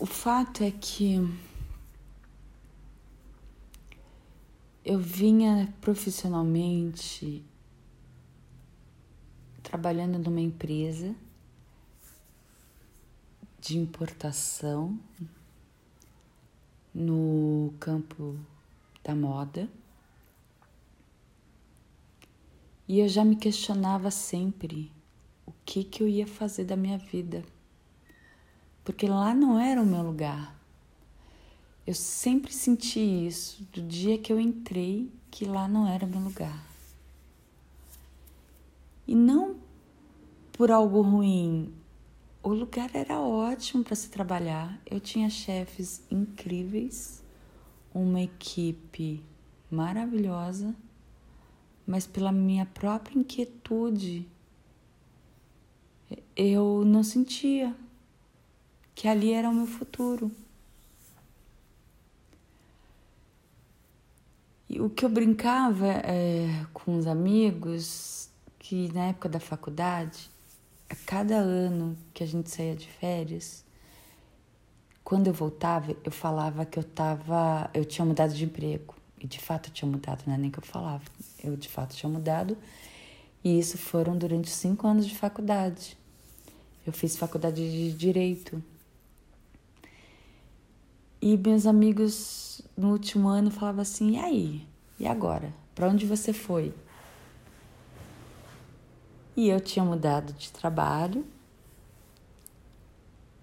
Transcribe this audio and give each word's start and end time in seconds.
O 0.00 0.04
fato 0.04 0.64
é 0.64 0.70
que 0.72 1.14
eu 4.84 4.98
vinha 4.98 5.72
profissionalmente 5.80 7.44
trabalhando 9.62 10.18
numa 10.18 10.40
empresa 10.40 11.14
de 13.60 13.78
importação 13.78 14.98
no 16.92 17.72
campo 17.78 18.36
da 19.04 19.14
moda. 19.14 19.70
E 22.88 22.98
eu 22.98 23.08
já 23.08 23.24
me 23.24 23.36
questionava 23.36 24.10
sempre 24.10 24.90
o 25.46 25.52
que, 25.64 25.84
que 25.84 26.02
eu 26.02 26.08
ia 26.08 26.26
fazer 26.26 26.64
da 26.64 26.76
minha 26.76 26.98
vida, 26.98 27.44
porque 28.86 29.08
lá 29.08 29.34
não 29.34 29.58
era 29.58 29.82
o 29.82 29.84
meu 29.84 30.00
lugar. 30.00 30.56
Eu 31.84 31.92
sempre 31.92 32.52
senti 32.52 33.00
isso 33.00 33.64
do 33.72 33.82
dia 33.82 34.16
que 34.16 34.32
eu 34.32 34.38
entrei, 34.38 35.12
que 35.28 35.44
lá 35.44 35.66
não 35.66 35.88
era 35.88 36.06
meu 36.06 36.20
lugar. 36.20 36.64
E 39.08 39.14
não 39.14 39.56
por 40.52 40.70
algo 40.70 41.00
ruim, 41.02 41.74
o 42.44 42.50
lugar 42.50 42.88
era 42.94 43.20
ótimo 43.20 43.82
para 43.82 43.96
se 43.96 44.08
trabalhar. 44.08 44.80
Eu 44.88 45.00
tinha 45.00 45.28
chefes 45.28 46.00
incríveis, 46.08 47.24
uma 47.92 48.20
equipe 48.20 49.20
maravilhosa, 49.68 50.76
mas 51.84 52.06
pela 52.06 52.30
minha 52.30 52.64
própria 52.66 53.18
inquietude, 53.18 54.28
eu 56.36 56.84
não 56.84 57.02
sentia 57.02 57.74
que 58.96 59.06
ali 59.06 59.32
era 59.32 59.48
o 59.48 59.54
meu 59.54 59.66
futuro. 59.66 60.32
E 64.68 64.80
o 64.80 64.88
que 64.88 65.04
eu 65.04 65.08
brincava 65.08 65.86
é, 65.86 66.66
com 66.72 66.96
os 66.96 67.06
amigos, 67.06 68.30
que 68.58 68.90
na 68.92 69.08
época 69.08 69.28
da 69.28 69.38
faculdade, 69.38 70.30
a 70.88 70.96
cada 70.96 71.36
ano 71.36 71.96
que 72.12 72.24
a 72.24 72.26
gente 72.26 72.50
saía 72.50 72.74
de 72.74 72.88
férias, 72.88 73.62
quando 75.04 75.26
eu 75.26 75.34
voltava, 75.34 75.94
eu 76.02 76.10
falava 76.10 76.64
que 76.64 76.78
eu 76.78 76.82
tava, 76.82 77.70
eu 77.74 77.84
tinha 77.84 78.04
mudado 78.04 78.34
de 78.34 78.44
emprego. 78.44 78.94
E 79.20 79.26
de 79.26 79.38
fato 79.38 79.68
eu 79.68 79.74
tinha 79.74 79.90
mudado, 79.90 80.24
não 80.26 80.34
é 80.34 80.38
nem 80.38 80.50
que 80.50 80.58
eu 80.58 80.64
falava. 80.64 81.04
Eu 81.44 81.54
de 81.54 81.68
fato 81.68 81.94
tinha 81.94 82.10
mudado. 82.10 82.56
E 83.44 83.58
isso 83.58 83.76
foram 83.76 84.16
durante 84.16 84.48
cinco 84.50 84.86
anos 84.86 85.06
de 85.06 85.14
faculdade. 85.14 85.96
Eu 86.86 86.92
fiz 86.94 87.16
faculdade 87.16 87.70
de 87.70 87.92
direito. 87.92 88.62
E 91.20 91.36
meus 91.36 91.66
amigos 91.66 92.60
no 92.76 92.92
último 92.92 93.28
ano 93.28 93.50
falavam 93.50 93.82
assim: 93.82 94.12
e 94.12 94.18
aí? 94.18 94.68
E 94.98 95.06
agora? 95.06 95.52
Para 95.74 95.88
onde 95.88 96.06
você 96.06 96.32
foi? 96.32 96.74
E 99.36 99.48
eu 99.48 99.60
tinha 99.60 99.84
mudado 99.84 100.32
de 100.32 100.50
trabalho. 100.50 101.24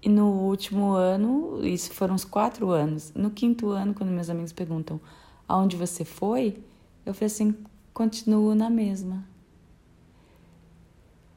E 0.01 0.09
no 0.09 0.27
último 0.27 0.91
ano, 0.91 1.65
isso 1.65 1.93
foram 1.93 2.15
uns 2.15 2.25
quatro 2.25 2.71
anos. 2.71 3.13
No 3.15 3.31
quinto 3.31 3.69
ano, 3.69 3.93
quando 3.93 4.09
meus 4.09 4.29
amigos 4.29 4.51
perguntam 4.51 4.99
aonde 5.47 5.77
você 5.77 6.03
foi, 6.03 6.61
eu 7.05 7.13
falei 7.13 7.27
assim: 7.27 7.55
continuo 7.93 8.53
na 8.55 8.69
mesma. 8.69 9.23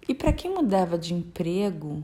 E 0.09 0.15
para 0.15 0.33
quem 0.33 0.55
mudava 0.55 0.97
de 0.97 1.15
emprego 1.15 2.03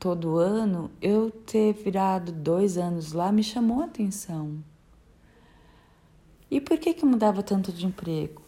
todo 0.00 0.38
ano, 0.38 0.90
eu 1.00 1.30
ter 1.30 1.74
virado 1.74 2.32
dois 2.32 2.78
anos 2.78 3.12
lá 3.12 3.30
me 3.30 3.44
chamou 3.44 3.82
a 3.82 3.84
atenção. 3.84 4.64
E 6.50 6.58
por 6.58 6.78
que, 6.78 6.94
que 6.94 7.04
eu 7.04 7.08
mudava 7.08 7.42
tanto 7.42 7.70
de 7.70 7.84
emprego? 7.86 8.42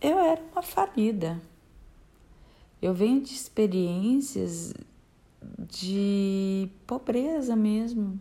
Eu 0.00 0.18
era 0.18 0.42
uma 0.52 0.62
falida. 0.62 1.40
Eu 2.80 2.94
venho 2.94 3.20
de 3.20 3.34
experiências 3.34 4.72
de 5.58 6.68
pobreza 6.86 7.54
mesmo. 7.54 8.18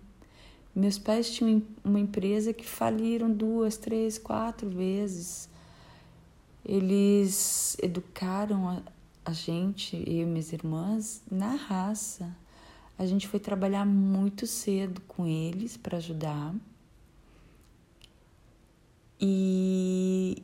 Meus 0.76 1.00
pais 1.00 1.32
tinham 1.32 1.64
uma 1.84 2.00
empresa 2.00 2.52
que 2.52 2.68
faliram 2.68 3.32
duas, 3.32 3.78
três, 3.78 4.18
quatro 4.18 4.70
vezes. 4.70 5.50
Eles 6.66 7.78
educaram 7.82 8.84
a, 9.26 9.32
gente, 9.32 9.96
eu 10.08 10.24
e 10.24 10.26
minhas 10.26 10.52
irmãs, 10.52 11.22
na 11.30 11.56
raça. 11.56 12.36
A 12.98 13.06
gente 13.06 13.28
foi 13.28 13.40
trabalhar 13.40 13.86
muito 13.86 14.46
cedo 14.46 15.02
com 15.08 15.26
eles 15.26 15.78
para 15.78 15.98
ajudar. 15.98 16.54
E 19.20 20.44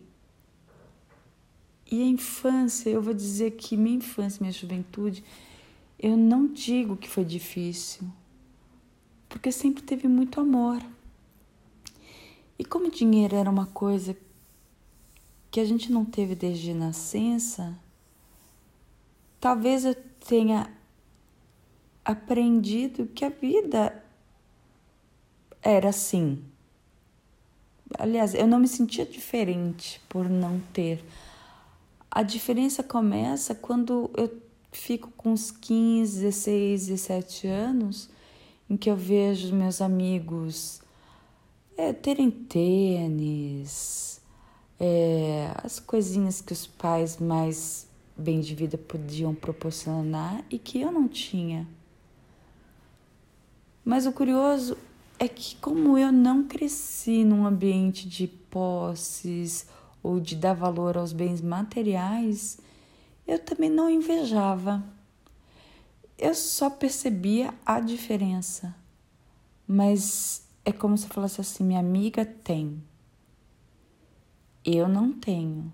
e 1.92 2.04
a 2.04 2.06
infância, 2.06 2.90
eu 2.90 3.02
vou 3.02 3.16
dizer 3.16 3.52
que 3.52 3.76
minha 3.76 3.98
infância, 3.98 4.40
minha 4.40 4.54
juventude, 4.54 5.24
eu 5.98 6.16
não 6.16 6.46
digo 6.46 6.96
que 6.96 7.10
foi 7.10 7.26
difícil, 7.26 8.08
porque 9.28 9.52
sempre 9.52 9.82
teve 9.82 10.08
muito 10.08 10.40
amor. 10.40 10.86
E 12.60 12.64
como 12.64 12.92
dinheiro 12.92 13.36
era 13.36 13.50
uma 13.50 13.66
coisa 13.66 14.16
que 15.50 15.60
a 15.60 15.66
gente 15.66 15.92
não 15.92 16.06
teve 16.06 16.36
desde 16.36 16.76
nascença, 16.76 17.76
talvez 19.40 19.86
eu 19.86 19.96
tenha 20.28 20.72
aprendido 22.04 23.08
que 23.08 23.24
a 23.24 23.30
vida 23.30 24.04
era 25.62 25.90
assim. 25.90 26.44
Aliás, 27.98 28.34
eu 28.34 28.48
não 28.48 28.60
me 28.60 28.68
sentia 28.68 29.06
diferente 29.06 30.02
por 30.08 30.30
não 30.30 30.60
ter 30.74 31.04
a 32.12 32.24
diferença 32.24 32.82
começa 32.82 33.54
quando 33.54 34.10
eu 34.18 34.42
fico 34.72 35.12
com 35.16 35.32
uns 35.32 35.52
15, 35.52 36.22
16, 36.22 36.88
17 36.88 37.48
anos, 37.48 38.10
em 38.70 38.76
que 38.76 38.90
eu 38.90 38.96
vejo 38.96 39.56
meus 39.56 39.80
amigos 39.80 40.82
é, 41.78 41.94
terem 41.94 42.32
tênis, 42.32 44.20
é, 44.80 45.52
as 45.64 45.80
coisinhas 45.80 46.42
que 46.42 46.52
os 46.52 46.66
pais 46.66 47.18
mais 47.18 47.88
bem 48.20 48.42
de 48.42 48.54
vida 48.54 48.78
podiam 48.78 49.34
proporcionar 49.34 50.44
e 50.50 50.60
que 50.60 50.80
eu 50.82 50.92
não 50.92 51.08
tinha. 51.08 51.68
Mas 53.84 54.06
o 54.06 54.12
curioso 54.12 54.78
é 55.18 55.28
que, 55.28 55.56
como 55.56 55.98
eu 55.98 56.12
não 56.12 56.48
cresci 56.48 57.24
num 57.24 57.46
ambiente 57.46 58.08
de 58.08 58.28
posses 58.28 59.68
ou 60.04 60.20
de 60.20 60.36
dar 60.36 60.54
valor 60.54 60.98
aos 60.98 61.12
bens 61.12 61.42
materiais, 61.42 62.60
eu 63.28 63.40
também 63.40 63.70
não 63.70 63.90
invejava. 63.90 64.84
Eu 66.18 66.36
só 66.36 66.70
percebia 66.70 67.54
a 67.66 67.80
diferença. 67.80 68.76
Mas 69.68 70.48
é 70.66 70.72
como 70.72 70.98
se 70.98 71.06
eu 71.06 71.10
falasse 71.12 71.40
assim: 71.42 71.64
minha 71.64 71.80
amiga 71.80 72.26
tem. 72.26 72.84
Eu 74.64 74.88
não 74.88 75.12
tenho. 75.12 75.72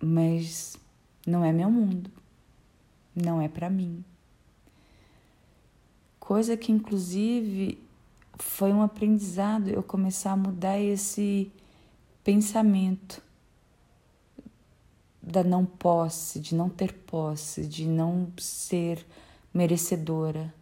Mas 0.00 0.76
não 1.26 1.44
é 1.44 1.52
meu 1.52 1.70
mundo. 1.70 2.10
Não 3.14 3.40
é 3.40 3.48
para 3.48 3.68
mim. 3.68 4.04
Coisa 6.18 6.56
que, 6.56 6.72
inclusive, 6.72 7.78
foi 8.38 8.72
um 8.72 8.82
aprendizado 8.82 9.68
eu 9.68 9.82
começar 9.82 10.32
a 10.32 10.36
mudar 10.36 10.78
esse 10.78 11.50
pensamento 12.24 13.22
da 15.22 15.44
não 15.44 15.64
posse, 15.64 16.40
de 16.40 16.54
não 16.54 16.68
ter 16.68 16.92
posse, 16.92 17.66
de 17.66 17.86
não 17.86 18.32
ser 18.38 19.06
merecedora. 19.54 20.52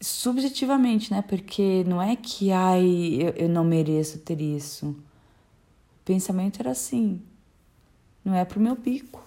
Subjetivamente, 0.00 1.12
né? 1.12 1.22
Porque 1.22 1.84
não 1.84 2.02
é 2.02 2.16
que, 2.16 2.50
ai, 2.50 3.18
eu, 3.20 3.30
eu 3.30 3.48
não 3.48 3.62
mereço 3.62 4.18
ter 4.18 4.40
isso. 4.40 4.88
O 4.88 6.04
pensamento 6.04 6.58
era 6.58 6.72
assim: 6.72 7.22
não 8.24 8.34
é 8.34 8.44
pro 8.44 8.60
meu 8.60 8.76
bico. 8.76 9.22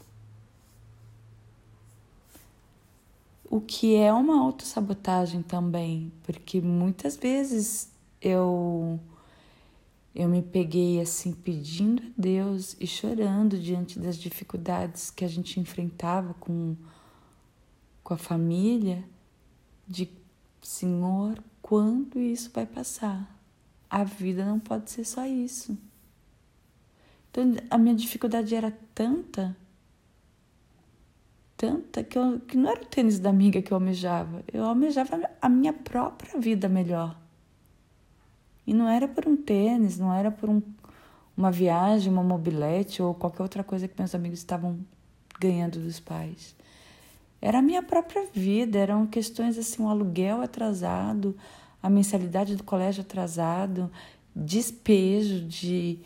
O 3.50 3.62
que 3.62 3.96
é 3.96 4.12
uma 4.12 4.40
autossabotagem 4.42 5.42
também, 5.42 6.12
porque 6.24 6.60
muitas 6.60 7.16
vezes 7.16 7.90
eu 8.22 9.00
eu 10.16 10.30
me 10.30 10.42
peguei 10.42 11.02
assim 11.02 11.34
pedindo 11.34 12.02
a 12.02 12.12
Deus 12.18 12.78
e 12.80 12.88
chorando 12.88 13.60
diante 13.60 14.00
das 14.00 14.18
dificuldades 14.18 15.12
que 15.12 15.26
a 15.26 15.28
gente 15.28 15.60
enfrentava 15.60 16.34
com, 16.36 16.78
com 18.02 18.14
a 18.14 18.18
família, 18.18 19.04
de 19.86 20.10
Senhor, 20.62 21.44
quando 21.62 22.18
isso 22.18 22.50
vai 22.54 22.66
passar? 22.66 23.30
A 23.90 24.06
vida 24.06 24.46
não 24.46 24.58
pode 24.58 24.90
ser 24.90 25.04
só 25.04 25.26
isso. 25.26 25.78
Então 27.36 27.54
a 27.70 27.78
minha 27.78 27.94
dificuldade 27.94 28.56
era 28.56 28.72
tanta 28.94 29.54
tanta 31.58 32.02
que, 32.04 32.18
eu, 32.18 32.40
que 32.40 32.56
não 32.56 32.70
era 32.70 32.82
o 32.82 32.86
tênis 32.86 33.20
da 33.20 33.30
amiga 33.30 33.62
que 33.62 33.72
eu 33.72 33.76
almejava, 33.76 34.44
eu 34.54 34.64
almejava 34.64 35.30
a 35.42 35.50
minha 35.50 35.74
própria 35.74 36.40
vida 36.40 36.70
melhor. 36.70 37.20
E 38.66 38.74
não 38.74 38.88
era 38.88 39.08
por 39.08 39.28
um 39.28 39.36
tênis, 39.36 39.98
não 39.98 40.14
era 40.14 40.32
por 40.32 40.50
um, 40.50 40.62
uma 41.36 41.52
viagem, 41.52 42.12
uma 42.12 42.24
mobilete 42.24 43.02
ou 43.02 43.14
qualquer 43.14 43.44
outra 43.44 43.64
coisa 43.64 43.88
que 43.88 43.96
meus 43.98 44.16
amigos 44.16 44.40
estavam 44.40 44.80
ganhando 45.40 45.80
dos 45.80 46.00
pais. 46.00 46.56
Era 47.42 47.60
a 47.60 47.62
minha 47.62 47.84
própria 47.84 48.28
vida, 48.34 48.80
eram 48.80 49.06
questões 49.06 49.58
assim, 49.58 49.84
um 49.84 49.90
aluguel 49.90 50.42
atrasado, 50.42 51.36
a 51.82 51.90
mensalidade 51.90 52.56
do 52.56 52.64
colégio 52.64 53.02
atrasado, 53.02 53.92
despejo 54.36 55.42
de, 55.46 56.00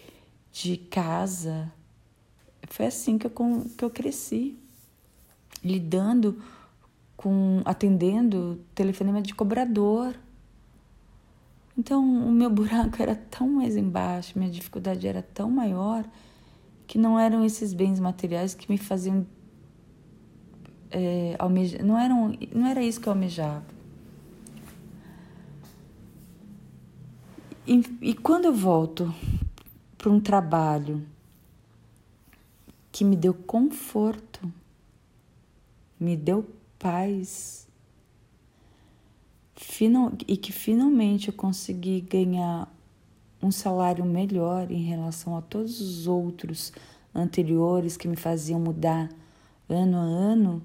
de 0.51 0.77
casa. 0.77 1.71
Foi 2.67 2.85
assim 2.85 3.17
que 3.17 3.25
eu, 3.25 3.31
que 3.77 3.83
eu 3.83 3.89
cresci, 3.89 4.57
lidando 5.63 6.41
com, 7.17 7.61
atendendo 7.65 8.59
telefonema 8.73 9.21
de 9.21 9.33
cobrador. 9.33 10.15
Então, 11.77 12.03
o 12.03 12.31
meu 12.31 12.49
buraco 12.49 13.01
era 13.01 13.15
tão 13.15 13.47
mais 13.47 13.75
embaixo, 13.75 14.37
minha 14.37 14.51
dificuldade 14.51 15.07
era 15.07 15.21
tão 15.21 15.49
maior, 15.49 16.05
que 16.85 16.97
não 16.97 17.19
eram 17.19 17.43
esses 17.45 17.73
bens 17.73 17.99
materiais 17.99 18.53
que 18.53 18.69
me 18.69 18.77
faziam 18.77 19.25
é, 20.91 21.35
almejar. 21.37 21.83
Não, 21.83 21.97
eram, 21.97 22.33
não 22.53 22.67
era 22.67 22.83
isso 22.83 22.99
que 22.99 23.07
eu 23.07 23.13
almejava. 23.13 23.65
E, 27.65 27.83
e 28.01 28.13
quando 28.15 28.45
eu 28.45 28.53
volto 28.53 29.13
para 29.99 30.09
um 30.09 30.19
trabalho 30.19 31.05
que 32.89 33.03
me 33.03 33.17
deu 33.17 33.33
conforto, 33.33 34.51
me 35.99 36.15
deu 36.15 36.49
paz, 36.79 37.67
final, 39.55 40.13
e 40.25 40.37
que 40.37 40.53
finalmente 40.53 41.27
eu 41.27 41.33
consegui 41.33 41.99
ganhar 41.99 42.73
um 43.43 43.51
salário 43.51 44.05
melhor 44.05 44.71
em 44.71 44.83
relação 44.83 45.35
a 45.35 45.41
todos 45.41 45.81
os 45.81 46.07
outros 46.07 46.71
anteriores 47.13 47.97
que 47.97 48.07
me 48.07 48.15
faziam 48.15 48.59
mudar 48.59 49.09
ano 49.67 49.97
a 49.97 50.01
ano, 50.01 50.63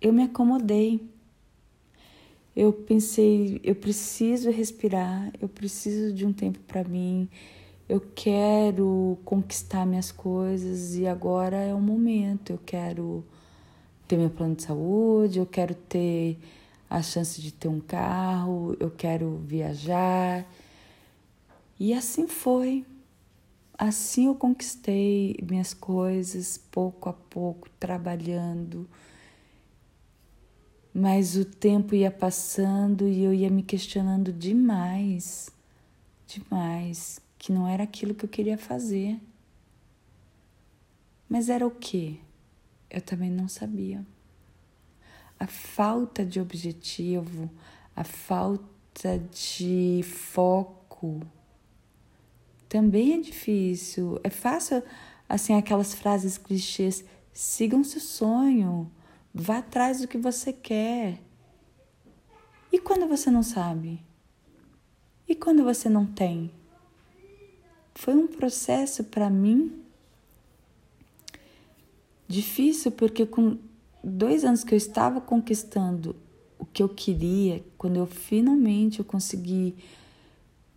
eu 0.00 0.12
me 0.12 0.22
acomodei. 0.22 1.04
Eu 2.54 2.72
pensei, 2.72 3.60
eu 3.62 3.74
preciso 3.74 4.50
respirar, 4.50 5.30
eu 5.42 5.48
preciso 5.48 6.14
de 6.14 6.24
um 6.24 6.32
tempo 6.32 6.58
para 6.60 6.84
mim, 6.84 7.28
eu 7.88 8.00
quero 8.14 9.18
conquistar 9.24 9.86
minhas 9.86 10.10
coisas 10.10 10.96
e 10.96 11.06
agora 11.06 11.56
é 11.56 11.74
o 11.74 11.80
momento. 11.80 12.50
Eu 12.50 12.58
quero 12.64 13.24
ter 14.08 14.16
meu 14.16 14.30
plano 14.30 14.54
de 14.54 14.62
saúde, 14.62 15.38
eu 15.38 15.46
quero 15.46 15.74
ter 15.74 16.38
a 16.88 17.02
chance 17.02 17.40
de 17.40 17.52
ter 17.52 17.68
um 17.68 17.80
carro, 17.80 18.76
eu 18.80 18.90
quero 18.90 19.36
viajar. 19.46 20.46
E 21.78 21.92
assim 21.94 22.26
foi. 22.26 22.84
Assim 23.78 24.26
eu 24.26 24.34
conquistei 24.34 25.36
minhas 25.42 25.74
coisas 25.74 26.58
pouco 26.70 27.08
a 27.08 27.12
pouco, 27.12 27.68
trabalhando 27.78 28.88
mas 30.98 31.36
o 31.36 31.44
tempo 31.44 31.94
ia 31.94 32.10
passando 32.10 33.06
e 33.06 33.22
eu 33.22 33.34
ia 33.34 33.50
me 33.50 33.62
questionando 33.62 34.32
demais, 34.32 35.50
demais, 36.26 37.20
que 37.46 37.52
não 37.52 37.68
era 37.68 37.84
aquilo 37.84 38.12
que 38.12 38.24
eu 38.24 38.28
queria 38.28 38.58
fazer. 38.58 39.20
Mas 41.28 41.48
era 41.48 41.64
o 41.64 41.70
que? 41.70 42.20
Eu 42.90 43.00
também 43.00 43.30
não 43.30 43.46
sabia. 43.46 44.04
A 45.38 45.46
falta 45.46 46.26
de 46.26 46.40
objetivo, 46.40 47.48
a 47.94 48.02
falta 48.02 49.20
de 49.32 50.00
foco 50.02 51.20
também 52.68 53.14
é 53.14 53.20
difícil. 53.20 54.18
É 54.24 54.30
fácil, 54.30 54.82
assim, 55.28 55.54
aquelas 55.54 55.94
frases 55.94 56.36
clichês: 56.36 57.04
sigam 57.32 57.84
seu 57.84 58.00
sonho, 58.00 58.90
Vá 59.32 59.58
atrás 59.58 60.00
do 60.00 60.08
que 60.08 60.18
você 60.18 60.52
quer. 60.52 61.20
E 62.72 62.80
quando 62.80 63.06
você 63.06 63.30
não 63.30 63.44
sabe? 63.44 64.02
E 65.28 65.36
quando 65.36 65.62
você 65.62 65.88
não 65.88 66.06
tem? 66.06 66.55
Foi 68.06 68.14
um 68.14 68.28
processo 68.28 69.02
para 69.02 69.28
mim 69.28 69.82
difícil, 72.28 72.92
porque 72.92 73.26
com 73.26 73.58
dois 74.00 74.44
anos 74.44 74.62
que 74.62 74.72
eu 74.72 74.76
estava 74.76 75.20
conquistando 75.20 76.14
o 76.56 76.64
que 76.64 76.84
eu 76.84 76.88
queria, 76.88 77.64
quando 77.76 77.96
eu 77.96 78.06
finalmente 78.06 79.00
eu 79.00 79.04
consegui 79.04 79.74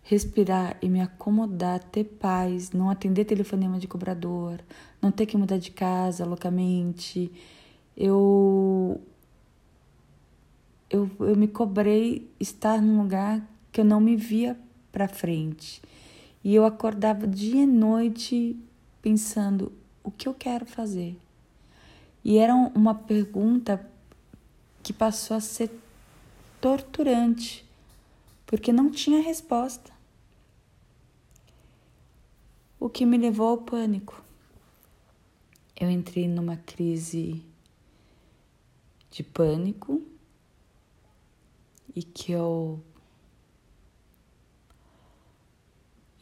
respirar 0.02 0.76
e 0.82 0.88
me 0.88 1.00
acomodar, 1.00 1.78
ter 1.78 2.02
paz, 2.02 2.72
não 2.72 2.90
atender 2.90 3.24
telefonema 3.24 3.78
de 3.78 3.86
cobrador, 3.86 4.58
não 5.00 5.12
ter 5.12 5.24
que 5.24 5.36
mudar 5.36 5.58
de 5.58 5.70
casa 5.70 6.24
loucamente, 6.24 7.30
eu, 7.96 9.00
eu, 10.90 11.08
eu 11.20 11.36
me 11.36 11.46
cobrei 11.46 12.28
estar 12.40 12.82
num 12.82 13.00
lugar 13.00 13.40
que 13.70 13.80
eu 13.80 13.84
não 13.84 14.00
me 14.00 14.16
via 14.16 14.58
para 14.90 15.06
frente. 15.06 15.80
E 16.42 16.54
eu 16.54 16.64
acordava 16.64 17.26
dia 17.26 17.62
e 17.62 17.66
noite 17.66 18.58
pensando: 19.02 19.72
o 20.02 20.10
que 20.10 20.28
eu 20.28 20.34
quero 20.34 20.66
fazer? 20.66 21.18
E 22.24 22.38
era 22.38 22.54
uma 22.54 22.94
pergunta 22.94 23.86
que 24.82 24.92
passou 24.92 25.36
a 25.36 25.40
ser 25.40 25.70
torturante, 26.60 27.64
porque 28.46 28.72
não 28.72 28.90
tinha 28.90 29.22
resposta. 29.22 29.90
O 32.78 32.88
que 32.88 33.04
me 33.04 33.18
levou 33.18 33.48
ao 33.48 33.58
pânico. 33.58 34.22
Eu 35.78 35.90
entrei 35.90 36.28
numa 36.28 36.56
crise 36.56 37.42
de 39.10 39.22
pânico 39.22 40.02
e 41.94 42.02
que 42.02 42.32
eu 42.32 42.82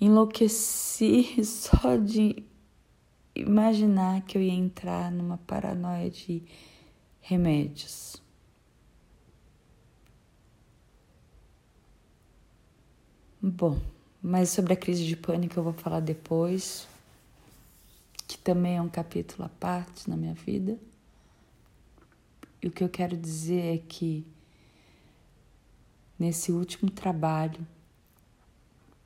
enlouqueci 0.01 1.43
só 1.45 1.97
de 1.97 2.45
imaginar 3.35 4.23
que 4.23 4.37
eu 4.37 4.43
ia 4.43 4.53
entrar 4.53 5.11
numa 5.11 5.39
paranoia 5.39 6.11
de 6.11 6.43
remédios. 7.21 8.17
Bom, 13.41 13.81
mas 14.21 14.51
sobre 14.51 14.73
a 14.73 14.77
crise 14.77 15.07
de 15.07 15.17
pânico 15.17 15.59
eu 15.59 15.63
vou 15.63 15.73
falar 15.73 16.01
depois, 16.01 16.89
que 18.27 18.37
também 18.37 18.77
é 18.77 18.83
um 18.83 18.89
capítulo 18.89 19.45
à 19.45 19.49
parte 19.49 20.11
na 20.11 20.17
minha 20.17 20.35
vida. 20.35 20.79
E 22.61 22.67
o 22.67 22.71
que 22.73 22.83
eu 22.83 22.89
quero 22.89 23.17
dizer 23.17 23.77
é 23.77 23.79
que 23.79 24.27
nesse 26.19 26.51
último 26.51 26.91
trabalho, 26.91 27.65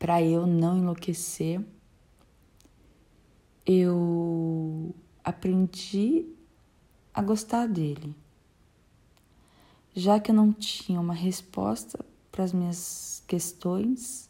para 0.03 0.21
eu 0.21 0.49
não 0.49 0.77
enlouquecer, 0.77 1.65
eu 3.65 4.93
aprendi 5.23 6.27
a 7.15 7.23
gostar 7.23 7.69
dele. 7.69 8.13
Já 9.95 10.19
que 10.19 10.33
eu 10.33 10.35
não 10.35 10.53
tinha 10.53 11.01
uma 11.01 11.15
resposta 11.15 12.05
para 12.33 12.43
as 12.43 12.53
minhas 12.53 13.23
questões, 13.29 14.29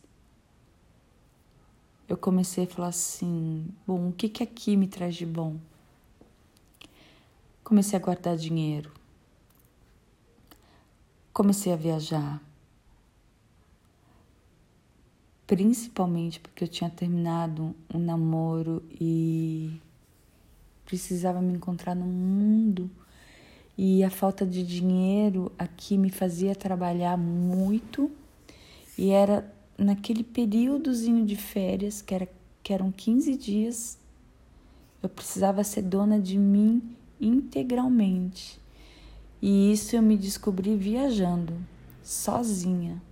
eu 2.07 2.19
comecei 2.19 2.64
a 2.64 2.69
falar 2.69 2.88
assim: 2.88 3.67
bom, 3.87 4.11
o 4.11 4.12
que, 4.12 4.29
que 4.29 4.43
aqui 4.43 4.76
me 4.76 4.87
traz 4.87 5.14
de 5.14 5.25
bom? 5.25 5.57
Comecei 7.64 7.99
a 7.99 8.02
guardar 8.02 8.37
dinheiro. 8.37 8.93
Comecei 11.33 11.73
a 11.73 11.76
viajar, 11.76 12.43
principalmente 15.47 16.41
porque 16.41 16.65
eu 16.65 16.69
tinha 16.69 16.91
terminado 16.91 17.75
um 17.93 17.99
namoro 17.99 18.83
e 19.01 19.81
precisava 20.85 21.41
me 21.41 21.53
encontrar 21.55 21.95
no 21.95 22.07
mundo. 22.07 22.91
E 23.77 24.05
a 24.05 24.11
falta 24.11 24.45
de 24.45 24.63
dinheiro 24.63 25.51
aqui 25.59 25.97
me 25.97 26.11
fazia 26.11 26.55
trabalhar 26.55 27.17
muito. 27.17 28.11
E 28.97 29.11
era 29.11 29.51
naquele 29.79 30.23
períodozinho 30.23 31.25
de 31.25 31.37
férias, 31.37 32.03
que, 32.03 32.15
era, 32.15 32.29
que 32.63 32.73
eram 32.73 32.93
15 32.93 33.37
dias, 33.37 33.99
eu 35.03 35.09
precisava 35.09 35.65
ser 35.65 35.83
dona 35.83 36.21
de 36.21 36.39
mim 36.39 36.83
integralmente. 37.21 38.61
E 39.41 39.73
isso 39.73 39.97
eu 39.97 40.03
me 40.03 40.17
descobri 40.17 40.77
viajando, 40.77 41.55
sozinha, 42.03 43.03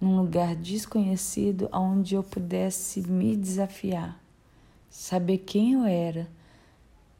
num 0.00 0.16
lugar 0.16 0.54
desconhecido 0.54 1.68
onde 1.72 2.14
eu 2.14 2.22
pudesse 2.22 3.00
me 3.00 3.36
desafiar, 3.36 4.20
saber 4.88 5.38
quem 5.38 5.72
eu 5.72 5.84
era, 5.84 6.28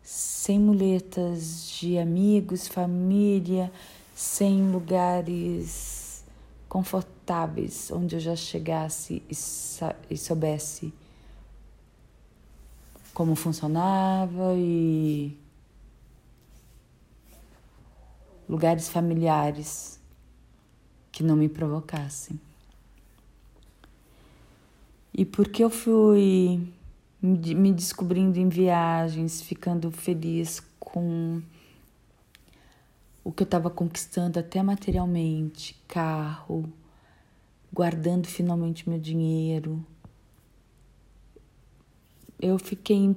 sem 0.03 0.59
muletas 0.59 1.69
de 1.71 1.99
amigos, 1.99 2.69
família, 2.69 3.71
sem 4.15 4.71
lugares 4.71 6.25
confortáveis 6.69 7.91
onde 7.91 8.17
eu 8.17 8.21
já 8.21 8.37
chegasse 8.37 9.23
e, 9.29 9.37
e 10.11 10.17
soubesse 10.17 10.93
como 13.13 13.35
funcionava 13.35 14.55
e 14.57 15.37
lugares 18.49 18.89
familiares 18.89 19.99
que 21.11 21.23
não 21.23 21.35
me 21.35 21.49
provocassem. 21.49 22.48
E 25.19 25.25
porque 25.25 25.65
eu 25.65 25.69
fui 25.69 26.73
me 27.21 27.73
descobrindo 27.73 28.39
em 28.39 28.49
viagens, 28.49 29.43
ficando 29.43 29.91
feliz 29.91 30.63
com 30.79 31.43
o 33.25 33.33
que 33.33 33.43
eu 33.43 33.45
estava 33.45 33.69
conquistando 33.69 34.39
até 34.39 34.63
materialmente, 34.63 35.75
carro, 35.89 36.73
guardando 37.73 38.29
finalmente 38.29 38.89
meu 38.89 39.01
dinheiro. 39.01 39.85
Eu 42.41 42.57
fiquei, 42.57 43.17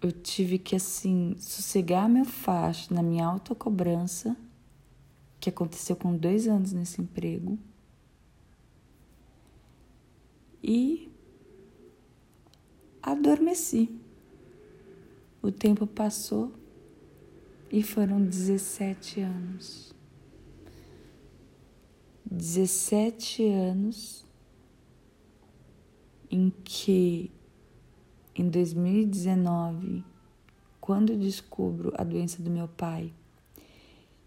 eu 0.00 0.12
tive 0.12 0.56
que 0.56 0.76
assim 0.76 1.34
sossegar 1.40 2.08
meu 2.08 2.24
facho 2.24 2.94
na 2.94 3.02
minha 3.02 3.26
autocobrança, 3.26 4.36
que 5.40 5.48
aconteceu 5.48 5.96
com 5.96 6.16
dois 6.16 6.46
anos 6.46 6.72
nesse 6.72 7.02
emprego, 7.02 7.58
e 10.62 11.12
adormeci. 13.04 13.90
O 15.42 15.52
tempo 15.52 15.86
passou 15.86 16.52
e 17.70 17.82
foram 17.82 18.24
17 18.24 19.20
anos. 19.20 19.94
17 22.24 23.46
anos 23.46 24.24
em 26.30 26.50
que, 26.64 27.30
em 28.34 28.48
2019, 28.48 30.02
quando 30.80 31.16
descubro 31.16 31.92
a 31.96 32.02
doença 32.02 32.42
do 32.42 32.50
meu 32.50 32.66
pai 32.66 33.12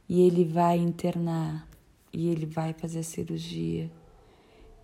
e 0.07 0.21
ele 0.21 0.45
vai 0.45 0.77
internar 0.77 1.67
e 2.13 2.29
ele 2.29 2.45
vai 2.45 2.73
fazer 2.73 2.99
a 2.99 3.03
cirurgia 3.03 3.91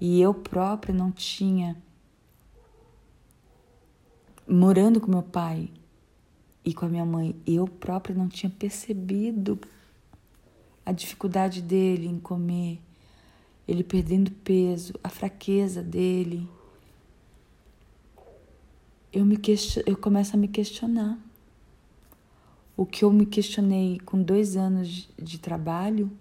e 0.02 0.20
eu 0.20 0.34
própria 0.34 0.94
não 0.94 1.12
tinha 1.12 1.82
morando 4.48 5.00
com 5.00 5.10
meu 5.10 5.24
pai 5.24 5.70
e 6.66 6.74
com 6.74 6.86
a 6.86 6.90
minha 6.90 7.06
mãe, 7.06 7.36
eu 7.46 7.68
própria 7.68 8.16
não 8.16 8.28
tinha 8.28 8.50
percebido 8.50 9.60
a 10.86 10.92
dificuldade 10.92 11.62
dele 11.62 12.08
em 12.08 12.20
comer, 12.20 12.82
ele 13.68 13.84
perdendo 13.84 14.32
peso, 14.32 14.94
a 15.04 15.10
fraqueza 15.10 15.82
dele. 15.82 16.48
Eu, 19.12 19.24
me 19.26 19.38
question... 19.38 19.84
eu 19.86 19.96
começo 19.96 20.36
a 20.36 20.40
me 20.40 20.48
questionar. 20.48 21.18
O 22.76 22.86
que 22.86 23.06
eu 23.06 23.12
me 23.12 23.26
questionei 23.26 24.00
com 24.00 24.22
dois 24.22 24.58
anos 24.58 25.08
de 25.22 25.38
trabalho, 25.38 26.12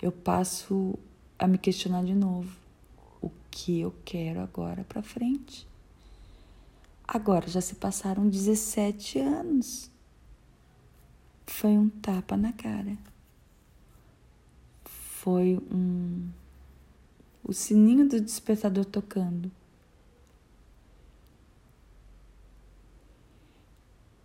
eu 0.00 0.12
passo 0.12 0.96
a 1.38 1.46
me 1.46 1.58
questionar 1.58 2.04
de 2.04 2.14
novo. 2.14 2.56
O 3.20 3.30
que 3.50 3.80
eu 3.80 3.92
quero 4.04 4.40
agora 4.40 4.84
para 4.84 5.02
frente? 5.02 5.67
Agora 7.10 7.48
já 7.48 7.62
se 7.62 7.74
passaram 7.76 8.28
17 8.28 9.18
anos. 9.18 9.90
Foi 11.46 11.70
um 11.70 11.88
tapa 11.88 12.36
na 12.36 12.52
cara. 12.52 12.98
Foi 14.84 15.56
um. 15.72 16.28
O 17.42 17.54
sininho 17.54 18.06
do 18.06 18.20
despertador 18.20 18.84
tocando. 18.84 19.50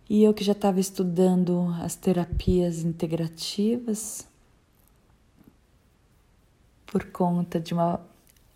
E 0.06 0.22
eu 0.22 0.34
que 0.34 0.44
já 0.44 0.52
estava 0.52 0.78
estudando 0.78 1.74
as 1.80 1.96
terapias 1.96 2.80
integrativas, 2.84 4.28
por 6.86 7.06
conta 7.06 7.58
de 7.58 7.72
uma 7.72 7.98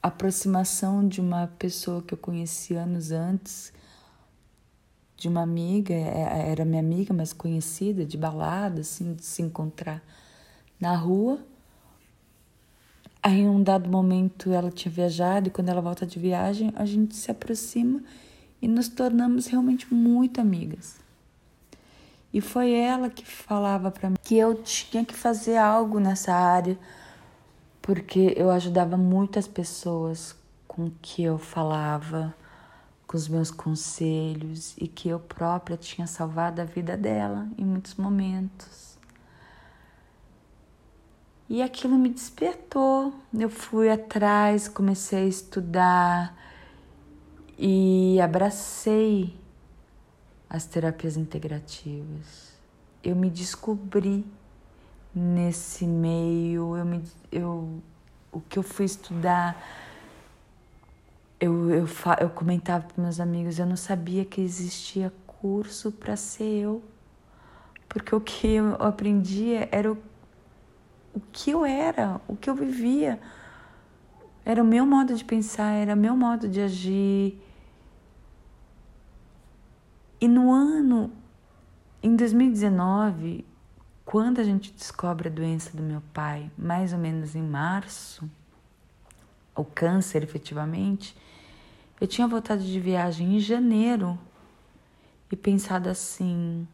aproximação 0.02 1.08
de 1.08 1.22
uma 1.22 1.46
pessoa 1.58 2.02
que 2.02 2.12
eu 2.12 2.18
conheci 2.18 2.74
anos 2.74 3.10
antes, 3.10 3.72
de 5.18 5.26
uma 5.26 5.42
amiga, 5.42 5.92
é, 5.92 5.96
é, 5.98 6.50
era 6.52 6.64
minha 6.64 6.80
amiga, 6.80 7.12
mas 7.12 7.32
conhecida, 7.32 8.04
de 8.04 8.16
balada, 8.16 8.82
assim, 8.82 9.14
de 9.14 9.24
se 9.24 9.42
encontrar 9.42 10.00
na 10.80 10.94
rua. 10.94 11.40
Aí, 13.20 13.40
em 13.40 13.48
um 13.48 13.60
dado 13.60 13.90
momento, 13.90 14.52
ela 14.52 14.70
tinha 14.70 14.92
viajado 14.92 15.48
e 15.48 15.50
quando 15.50 15.70
ela 15.70 15.80
volta 15.80 16.06
de 16.06 16.20
viagem, 16.20 16.72
a 16.76 16.84
gente 16.84 17.16
se 17.16 17.32
aproxima 17.32 18.00
e 18.62 18.68
nos 18.68 18.88
tornamos 18.88 19.48
realmente 19.48 19.92
muito 19.92 20.40
amigas. 20.40 20.96
E 22.32 22.40
foi 22.40 22.70
ela 22.70 23.10
que 23.10 23.26
falava 23.26 23.90
para 23.90 24.10
mim 24.10 24.16
que 24.22 24.36
eu 24.36 24.62
tinha 24.62 25.04
que 25.04 25.14
fazer 25.14 25.56
algo 25.56 25.98
nessa 25.98 26.32
área, 26.32 26.78
porque 27.82 28.34
eu 28.36 28.50
ajudava 28.50 28.96
muitas 28.96 29.48
pessoas 29.48 30.36
com 30.68 30.92
que 31.02 31.24
eu 31.24 31.38
falava 31.38 32.32
com 33.08 33.16
os 33.16 33.26
meus 33.26 33.50
conselhos 33.50 34.76
e 34.76 34.86
que 34.86 35.08
eu 35.08 35.18
própria 35.18 35.78
tinha 35.78 36.06
salvado 36.06 36.60
a 36.60 36.64
vida 36.64 36.94
dela 36.94 37.48
em 37.56 37.64
muitos 37.64 37.94
momentos. 37.94 38.98
E 41.48 41.62
aquilo 41.62 41.96
me 41.96 42.10
despertou. 42.10 43.14
Eu 43.32 43.48
fui 43.48 43.88
atrás, 43.88 44.68
comecei 44.68 45.24
a 45.24 45.26
estudar 45.26 46.36
e 47.56 48.20
abracei 48.20 49.34
as 50.48 50.66
terapias 50.66 51.16
integrativas. 51.16 52.52
Eu 53.02 53.16
me 53.16 53.30
descobri 53.30 54.26
nesse 55.14 55.86
meio, 55.86 56.76
eu 56.76 56.84
me, 56.84 57.02
eu, 57.32 57.82
o 58.30 58.40
que 58.42 58.58
eu 58.58 58.62
fui 58.62 58.84
estudar 58.84 59.56
eu, 61.40 61.70
eu, 61.70 61.88
eu 62.20 62.30
comentava 62.30 62.84
para 62.84 63.02
meus 63.02 63.20
amigos, 63.20 63.58
eu 63.58 63.66
não 63.66 63.76
sabia 63.76 64.24
que 64.24 64.40
existia 64.40 65.12
curso 65.26 65.92
para 65.92 66.16
ser 66.16 66.62
eu, 66.62 66.82
porque 67.88 68.14
o 68.14 68.20
que 68.20 68.48
eu 68.48 68.74
aprendia 68.74 69.68
era 69.70 69.92
o, 69.92 69.98
o 71.14 71.20
que 71.32 71.50
eu 71.50 71.64
era, 71.64 72.20
o 72.26 72.36
que 72.36 72.50
eu 72.50 72.54
vivia, 72.54 73.20
era 74.44 74.62
o 74.62 74.66
meu 74.66 74.84
modo 74.84 75.14
de 75.14 75.24
pensar, 75.24 75.72
era 75.72 75.94
o 75.94 75.96
meu 75.96 76.16
modo 76.16 76.48
de 76.48 76.60
agir. 76.60 77.40
E 80.20 80.26
no 80.26 80.50
ano, 80.52 81.12
em 82.02 82.16
2019, 82.16 83.46
quando 84.04 84.40
a 84.40 84.44
gente 84.44 84.72
descobre 84.72 85.28
a 85.28 85.30
doença 85.30 85.76
do 85.76 85.82
meu 85.82 86.02
pai, 86.12 86.50
mais 86.56 86.92
ou 86.92 86.98
menos 86.98 87.36
em 87.36 87.42
março, 87.42 88.28
o 89.54 89.64
câncer 89.64 90.22
efetivamente, 90.22 91.14
eu 92.00 92.06
tinha 92.06 92.26
voltado 92.26 92.62
de 92.62 92.80
viagem 92.80 93.36
em 93.36 93.40
janeiro 93.40 94.18
e 95.30 95.36
pensado 95.36 95.88
assim: 95.88 96.66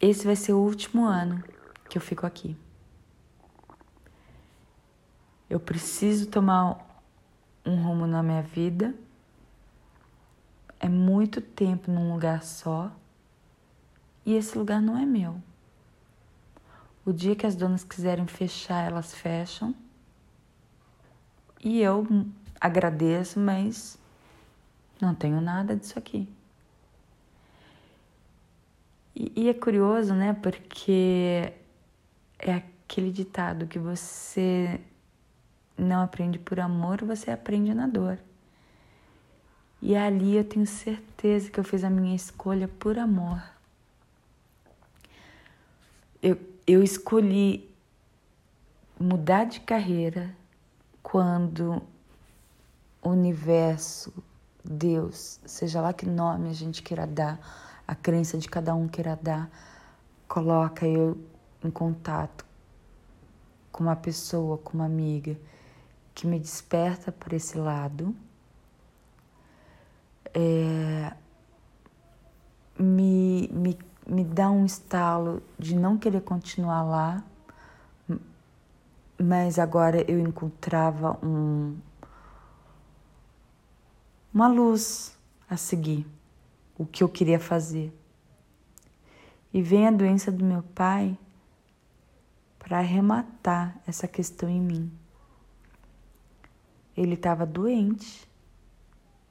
esse 0.00 0.26
vai 0.26 0.36
ser 0.36 0.52
o 0.52 0.58
último 0.58 1.04
ano 1.04 1.42
que 1.88 1.96
eu 1.96 2.02
fico 2.02 2.26
aqui. 2.26 2.56
Eu 5.48 5.60
preciso 5.60 6.26
tomar 6.26 6.78
um 7.64 7.82
rumo 7.82 8.06
na 8.06 8.22
minha 8.22 8.42
vida. 8.42 8.94
É 10.78 10.88
muito 10.88 11.40
tempo 11.40 11.90
num 11.90 12.12
lugar 12.12 12.42
só 12.42 12.92
e 14.26 14.34
esse 14.34 14.58
lugar 14.58 14.82
não 14.82 14.98
é 14.98 15.06
meu. 15.06 15.40
O 17.04 17.12
dia 17.12 17.36
que 17.36 17.46
as 17.46 17.54
donas 17.54 17.84
quiserem 17.84 18.26
fechar, 18.26 18.84
elas 18.84 19.14
fecham. 19.14 19.72
E 21.62 21.80
eu 21.80 22.04
agradeço, 22.60 23.38
mas 23.38 23.98
não 25.00 25.14
tenho 25.14 25.40
nada 25.40 25.76
disso 25.76 25.98
aqui. 25.98 26.28
E, 29.14 29.32
e 29.34 29.48
é 29.48 29.54
curioso, 29.54 30.14
né? 30.14 30.34
Porque 30.34 31.52
é 32.38 32.54
aquele 32.54 33.10
ditado 33.10 33.66
que 33.66 33.78
você 33.78 34.80
não 35.76 36.02
aprende 36.02 36.38
por 36.38 36.60
amor, 36.60 37.04
você 37.04 37.30
aprende 37.30 37.74
na 37.74 37.86
dor. 37.86 38.18
E 39.80 39.94
ali 39.94 40.36
eu 40.36 40.44
tenho 40.44 40.66
certeza 40.66 41.50
que 41.50 41.60
eu 41.60 41.64
fiz 41.64 41.84
a 41.84 41.90
minha 41.90 42.14
escolha 42.16 42.66
por 42.66 42.98
amor. 42.98 43.42
Eu, 46.22 46.38
eu 46.66 46.82
escolhi 46.82 47.70
mudar 48.98 49.44
de 49.44 49.60
carreira 49.60 50.34
quando 51.02 51.82
universo, 53.10 54.12
Deus, 54.64 55.40
seja 55.44 55.80
lá 55.80 55.92
que 55.92 56.06
nome 56.06 56.48
a 56.48 56.52
gente 56.52 56.82
queira 56.82 57.06
dar 57.06 57.38
a 57.86 57.94
crença 57.94 58.36
de 58.36 58.48
cada 58.48 58.74
um 58.74 58.88
queira 58.88 59.18
dar, 59.20 59.48
coloca 60.26 60.86
eu 60.86 61.16
em 61.62 61.70
contato 61.70 62.44
com 63.70 63.84
uma 63.84 63.96
pessoa, 63.96 64.58
com 64.58 64.78
uma 64.78 64.86
amiga 64.86 65.36
que 66.14 66.26
me 66.26 66.38
desperta 66.38 67.12
para 67.12 67.36
esse 67.36 67.58
lado, 67.58 68.16
é, 70.32 71.12
me, 72.78 73.48
me, 73.52 73.78
me 74.06 74.24
dá 74.24 74.50
um 74.50 74.64
estalo 74.64 75.42
de 75.58 75.76
não 75.76 75.96
querer 75.96 76.22
continuar 76.22 76.82
lá, 76.82 77.24
mas 79.18 79.58
agora 79.58 80.10
eu 80.10 80.18
encontrava 80.18 81.18
um, 81.24 81.76
uma 84.36 84.48
luz 84.48 85.16
a 85.48 85.56
seguir, 85.56 86.06
o 86.76 86.84
que 86.84 87.02
eu 87.02 87.08
queria 87.08 87.40
fazer. 87.40 87.90
E 89.50 89.62
vem 89.62 89.88
a 89.88 89.90
doença 89.90 90.30
do 90.30 90.44
meu 90.44 90.62
pai 90.62 91.16
para 92.58 92.76
arrematar 92.76 93.80
essa 93.86 94.06
questão 94.06 94.46
em 94.46 94.60
mim. 94.60 94.92
Ele 96.94 97.14
estava 97.14 97.46
doente, 97.46 98.28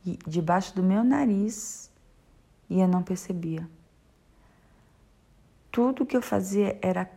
e 0.03 0.17
debaixo 0.25 0.75
do 0.75 0.81
meu 0.81 1.03
nariz, 1.03 1.91
e 2.67 2.79
eu 2.79 2.87
não 2.87 3.03
percebia. 3.03 3.69
Tudo 5.71 6.03
que 6.03 6.17
eu 6.17 6.21
fazia 6.23 6.79
era 6.81 7.07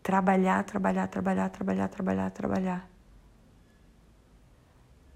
trabalhar, 0.00 0.62
trabalhar, 0.62 1.08
trabalhar, 1.08 1.48
trabalhar, 1.48 1.88
trabalhar, 1.88 2.30
trabalhar. 2.30 2.90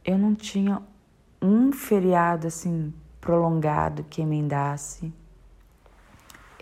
Eu 0.04 0.18
não 0.18 0.34
tinha 0.34 0.82
um 1.40 1.72
feriado 1.72 2.46
assim 2.46 2.92
prolongado 3.20 4.04
que 4.04 4.20
emendasse. 4.20 5.12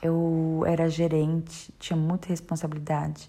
Eu 0.01 0.63
era 0.67 0.89
gerente, 0.89 1.73
tinha 1.79 1.97
muita 1.97 2.29
responsabilidade. 2.29 3.29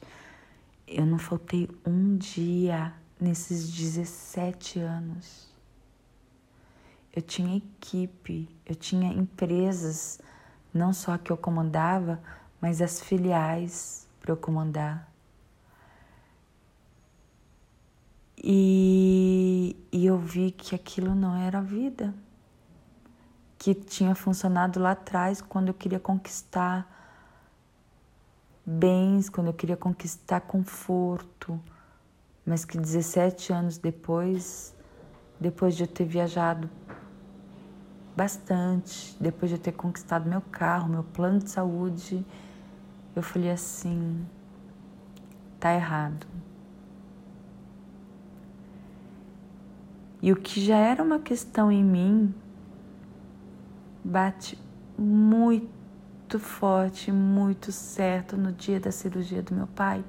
Eu 0.87 1.05
não 1.05 1.17
faltei 1.17 1.69
um 1.85 2.17
dia 2.17 2.93
nesses 3.19 3.71
17 3.71 4.79
anos. 4.79 5.47
Eu 7.15 7.21
tinha 7.21 7.57
equipe, 7.57 8.47
eu 8.65 8.75
tinha 8.75 9.11
empresas, 9.11 10.19
não 10.73 10.93
só 10.93 11.17
que 11.17 11.31
eu 11.31 11.37
comandava, 11.37 12.21
mas 12.61 12.81
as 12.81 13.01
filiais 13.01 14.07
para 14.21 14.31
eu 14.31 14.37
comandar. 14.37 15.09
E, 18.41 19.48
e 19.91 20.05
eu 20.05 20.17
vi 20.17 20.51
que 20.51 20.75
aquilo 20.75 21.13
não 21.15 21.35
era 21.35 21.61
vida, 21.61 22.13
que 23.57 23.73
tinha 23.73 24.15
funcionado 24.15 24.79
lá 24.79 24.91
atrás 24.91 25.41
quando 25.41 25.69
eu 25.69 25.73
queria 25.73 25.99
conquistar 25.99 26.87
bens, 28.65 29.29
quando 29.29 29.47
eu 29.47 29.53
queria 29.53 29.75
conquistar 29.75 30.41
conforto, 30.41 31.59
mas 32.45 32.63
que 32.63 32.77
17 32.77 33.51
anos 33.51 33.77
depois, 33.77 34.73
depois 35.39 35.75
de 35.75 35.83
eu 35.83 35.87
ter 35.87 36.05
viajado 36.05 36.69
bastante, 38.15 39.15
depois 39.19 39.49
de 39.49 39.57
eu 39.57 39.61
ter 39.61 39.71
conquistado 39.71 40.29
meu 40.29 40.41
carro, 40.41 40.89
meu 40.89 41.03
plano 41.03 41.39
de 41.39 41.49
saúde, 41.49 42.25
eu 43.15 43.23
falei 43.23 43.51
assim: 43.51 44.25
tá 45.59 45.73
errado. 45.73 46.27
E 50.21 50.31
o 50.31 50.35
que 50.35 50.59
já 50.59 50.77
era 50.77 51.01
uma 51.01 51.19
questão 51.19 51.71
em 51.71 51.83
mim 51.83 52.33
bate 54.03 54.57
muito 54.97 56.39
forte, 56.39 57.11
muito 57.11 57.71
certo 57.71 58.35
no 58.35 58.51
dia 58.51 58.79
da 58.79 58.91
cirurgia 58.91 59.41
do 59.41 59.55
meu 59.55 59.67
pai. 59.67 60.03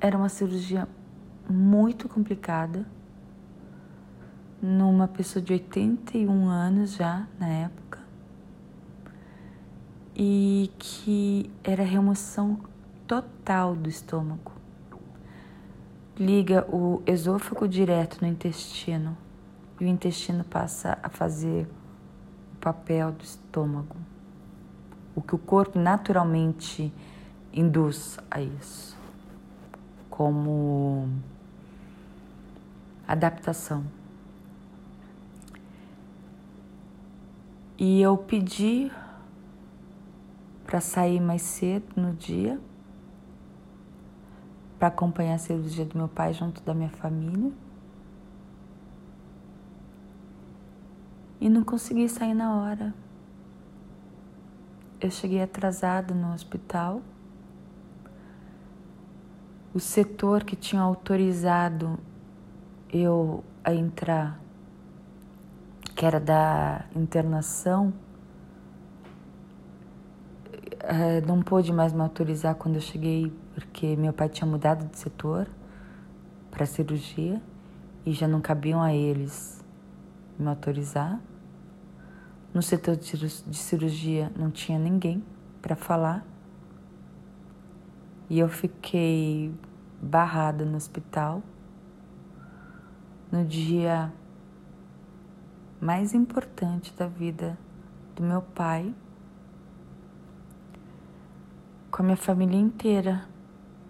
Era 0.00 0.16
uma 0.16 0.30
cirurgia 0.30 0.88
muito 1.48 2.08
complicada, 2.08 2.86
numa 4.62 5.06
pessoa 5.06 5.42
de 5.42 5.52
81 5.52 6.48
anos 6.48 6.94
já 6.94 7.26
na 7.38 7.48
época, 7.48 8.00
e 10.14 10.70
que 10.78 11.50
era 11.62 11.82
remoção 11.82 12.58
total 13.06 13.76
do 13.76 13.88
estômago. 13.88 14.55
Liga 16.18 16.66
o 16.68 17.02
esôfago 17.06 17.68
direto 17.68 18.22
no 18.22 18.28
intestino 18.28 19.16
e 19.78 19.84
o 19.84 19.88
intestino 19.88 20.44
passa 20.44 20.98
a 21.02 21.08
fazer 21.08 21.68
o 22.54 22.56
papel 22.58 23.12
do 23.12 23.22
estômago 23.22 23.96
o 25.16 25.22
que 25.22 25.34
o 25.34 25.38
corpo 25.38 25.78
naturalmente 25.78 26.92
induz 27.50 28.18
a 28.30 28.38
isso, 28.38 28.94
como 30.10 31.08
adaptação. 33.08 33.82
E 37.78 38.02
eu 38.02 38.18
pedi 38.18 38.92
para 40.66 40.80
sair 40.80 41.18
mais 41.18 41.40
cedo 41.40 41.86
no 41.96 42.12
dia, 42.12 42.60
para 44.78 44.88
acompanhar 44.88 45.34
a 45.34 45.38
cirurgia 45.38 45.84
do 45.84 45.96
meu 45.96 46.08
pai 46.08 46.32
junto 46.32 46.62
da 46.62 46.74
minha 46.74 46.90
família. 46.90 47.52
E 51.40 51.48
não 51.48 51.62
consegui 51.62 52.08
sair 52.08 52.34
na 52.34 52.56
hora 52.56 52.94
eu 55.00 55.10
cheguei 55.10 55.42
atrasada 55.42 56.14
no 56.14 56.32
hospital. 56.32 57.00
O 59.74 59.80
setor 59.80 60.42
que 60.42 60.56
tinha 60.56 60.80
autorizado 60.80 61.98
eu 62.90 63.44
a 63.62 63.74
entrar, 63.74 64.40
que 65.94 66.06
era 66.06 66.18
da 66.18 66.86
internação, 66.94 67.92
eh, 70.80 71.20
não 71.26 71.42
pôde 71.42 71.72
mais 71.72 71.92
me 71.92 72.00
autorizar 72.00 72.54
quando 72.54 72.76
eu 72.76 72.80
cheguei, 72.80 73.30
porque 73.56 73.96
meu 73.96 74.12
pai 74.12 74.28
tinha 74.28 74.46
mudado 74.46 74.86
de 74.86 74.98
setor 74.98 75.48
para 76.50 76.66
cirurgia 76.66 77.40
e 78.04 78.12
já 78.12 78.28
não 78.28 78.38
cabiam 78.38 78.82
a 78.82 78.92
eles 78.92 79.64
me 80.38 80.46
autorizar. 80.46 81.18
No 82.52 82.60
setor 82.60 82.96
de 82.96 83.56
cirurgia 83.56 84.30
não 84.36 84.50
tinha 84.50 84.78
ninguém 84.78 85.24
para 85.62 85.74
falar. 85.74 86.22
E 88.28 88.38
eu 88.38 88.46
fiquei 88.46 89.50
barrada 90.02 90.62
no 90.66 90.76
hospital 90.76 91.42
no 93.32 93.42
dia 93.42 94.12
mais 95.80 96.12
importante 96.12 96.92
da 96.92 97.06
vida 97.06 97.58
do 98.14 98.22
meu 98.22 98.42
pai, 98.42 98.94
com 101.90 102.02
a 102.02 102.04
minha 102.04 102.16
família 102.18 102.60
inteira 102.60 103.26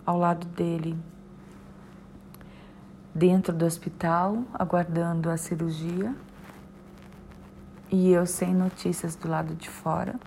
ao 0.07 0.16
lado 0.16 0.47
dele, 0.47 0.97
dentro 3.12 3.53
do 3.53 3.64
hospital, 3.66 4.45
aguardando 4.55 5.29
a 5.29 5.37
cirurgia. 5.37 6.14
E 7.90 8.12
eu 8.12 8.25
sem 8.27 8.55
notícias 8.55 9.14
do 9.16 9.29
lado 9.29 9.55
de 9.55 9.69
fora, 9.69 10.19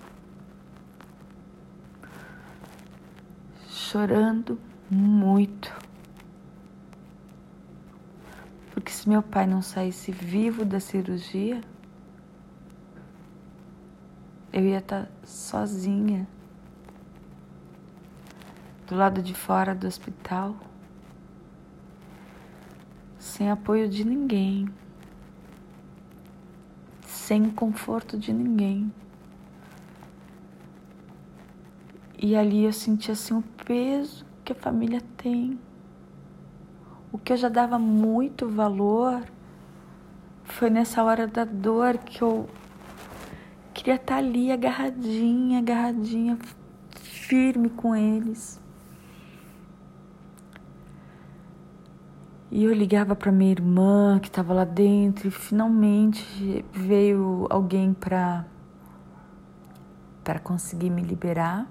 chorando 3.67 4.59
muito. 4.89 5.73
Porque 8.71 8.91
se 8.91 9.09
meu 9.09 9.21
pai 9.21 9.45
não 9.45 9.61
saísse 9.61 10.11
vivo 10.11 10.63
da 10.63 10.79
cirurgia, 10.79 11.61
eu 14.53 14.63
ia 14.63 14.79
estar 14.79 15.09
sozinha, 15.23 16.27
do 18.89 18.95
lado 18.97 19.21
de 19.21 19.33
fora 19.33 19.73
do 19.73 19.87
hospital, 19.87 20.53
sem 23.17 23.49
apoio 23.49 23.87
de 23.87 24.03
ninguém 24.03 24.67
sem 27.29 27.47
conforto 27.47 28.17
de 28.17 28.33
ninguém. 28.33 28.91
E 32.17 32.35
ali 32.35 32.63
eu 32.63 32.73
senti 32.73 33.11
assim 33.11 33.35
o 33.35 33.43
peso 33.67 34.25
que 34.43 34.51
a 34.51 34.55
família 34.55 34.99
tem. 35.15 35.59
O 37.11 37.19
que 37.19 37.31
eu 37.31 37.37
já 37.37 37.47
dava 37.47 37.77
muito 37.77 38.49
valor 38.49 39.23
foi 40.43 40.71
nessa 40.71 41.03
hora 41.03 41.27
da 41.27 41.45
dor 41.45 41.99
que 41.99 42.19
eu 42.19 42.49
queria 43.75 43.93
estar 43.93 44.17
ali 44.17 44.51
agarradinha, 44.51 45.59
agarradinha, 45.59 46.35
firme 46.95 47.69
com 47.69 47.95
eles. 47.95 48.59
E 52.51 52.63
eu 52.63 52.73
ligava 52.73 53.15
para 53.15 53.31
minha 53.31 53.51
irmã 53.51 54.19
que 54.19 54.27
estava 54.27 54.53
lá 54.53 54.63
dentro 54.63 55.27
e 55.27 55.31
finalmente 55.31 56.65
veio 56.73 57.45
alguém 57.49 57.93
para 57.93 58.45
para 60.23 60.39
conseguir 60.39 60.89
me 60.89 61.01
liberar. 61.01 61.67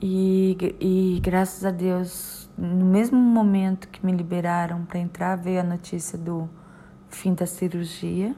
E, 0.00 0.56
e 0.80 1.20
graças 1.20 1.64
a 1.64 1.70
Deus, 1.70 2.48
no 2.58 2.84
mesmo 2.84 3.18
momento 3.18 3.88
que 3.88 4.04
me 4.04 4.12
liberaram 4.12 4.84
para 4.84 4.98
entrar, 4.98 5.36
veio 5.36 5.60
a 5.60 5.64
notícia 5.64 6.18
do 6.18 6.48
fim 7.08 7.34
da 7.34 7.46
cirurgia 7.46 8.36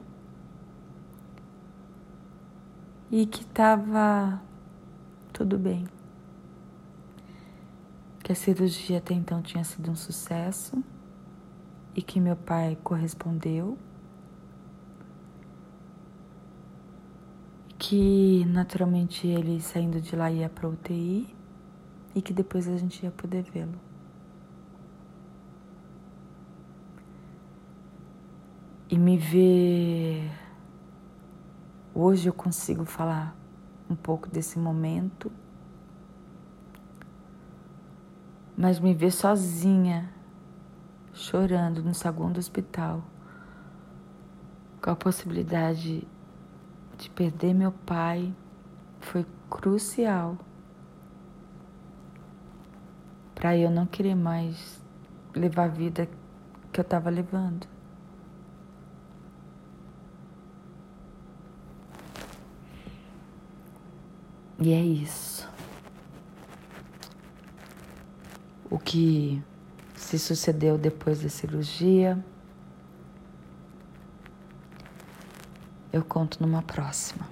e 3.11 3.27
que 3.27 3.43
estava 3.43 4.41
tudo 5.33 5.59
bem. 5.59 5.96
Que 8.27 8.33
a 8.33 8.35
cirurgia 8.35 8.99
até 8.99 9.15
então 9.15 9.41
tinha 9.41 9.63
sido 9.63 9.89
um 9.89 9.95
sucesso 9.95 10.83
e 11.95 12.03
que 12.03 12.19
meu 12.19 12.35
pai 12.35 12.77
correspondeu. 12.83 13.79
Que 17.79 18.45
naturalmente 18.47 19.29
ele 19.29 19.61
saindo 19.61 20.01
de 20.01 20.17
lá 20.17 20.29
ia 20.29 20.49
para 20.49 20.69
UTI 20.69 21.33
e 22.17 22.21
que 22.21 22.33
depois 22.33 22.67
a 22.67 22.77
gente 22.77 23.01
ia 23.05 23.13
poder 23.13 23.45
vê-lo. 23.45 23.79
E 28.91 28.99
me 28.99 29.17
ver. 29.17 30.29
Hoje 31.95 32.29
eu 32.29 32.33
consigo 32.33 32.85
falar 32.85 33.37
um 33.89 33.95
pouco 33.95 34.29
desse 34.29 34.59
momento, 34.59 35.31
mas 38.57 38.81
me 38.81 38.95
ver 38.95 39.11
sozinha, 39.11 40.11
chorando 41.13 41.83
no 41.83 41.95
saguão 41.95 42.33
do 42.33 42.39
hospital, 42.39 43.03
com 44.81 44.91
a 44.91 44.97
possibilidade 44.97 46.07
de 46.97 47.11
perder 47.11 47.53
meu 47.53 47.73
pai, 47.73 48.35
foi 49.01 49.27
crucial 49.51 50.39
para 53.35 53.57
eu 53.57 53.71
não 53.71 53.85
querer 53.85 54.15
mais 54.15 54.83
levar 55.35 55.65
a 55.65 55.69
vida 55.69 56.09
que 56.73 56.81
eu 56.81 56.83
estava 56.83 57.11
levando. 57.11 57.67
E 64.59 64.73
é 64.73 64.81
isso. 64.81 65.36
O 68.77 68.79
que 68.79 69.43
se 69.95 70.19
sucedeu 70.19 70.77
depois 70.77 71.23
da 71.23 71.31
cirurgia, 71.31 72.23
eu 75.91 76.05
conto 76.05 76.43
numa 76.43 76.61
próxima. 76.61 77.27